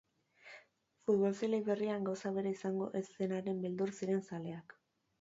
Futbol-zelai 1.09 1.59
berrian 1.69 2.09
gauza 2.09 2.33
bera 2.39 2.57
izango 2.59 2.91
ez 3.03 3.07
zenaren 3.15 3.65
beldur 3.67 3.97
ziren 4.01 4.29
zaleak. 4.35 4.81